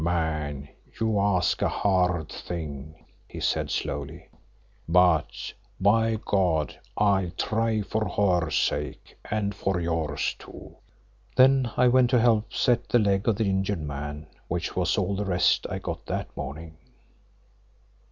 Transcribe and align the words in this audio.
"Man, 0.03 0.67
you 0.99 1.19
ask 1.19 1.61
a 1.61 1.69
hard 1.69 2.29
thing," 2.29 3.05
he 3.27 3.39
said 3.39 3.69
slowly. 3.69 4.29
"But 4.89 5.53
by 5.79 6.17
God 6.25 6.79
I'll 6.97 7.29
try 7.37 7.83
for 7.83 8.09
her 8.09 8.49
sake 8.49 9.15
and 9.29 9.53
for 9.53 9.79
yours 9.79 10.35
too." 10.39 10.77
Then 11.35 11.69
I 11.77 11.87
went 11.87 12.09
to 12.09 12.19
help 12.19 12.49
to 12.49 12.57
set 12.57 12.89
the 12.89 12.97
leg 12.97 13.27
of 13.27 13.35
the 13.35 13.45
injured 13.47 13.83
man, 13.83 14.25
which 14.47 14.75
was 14.75 14.97
all 14.97 15.15
the 15.15 15.23
rest 15.23 15.67
I 15.69 15.77
got 15.77 16.07
that 16.07 16.35
morning. 16.35 16.77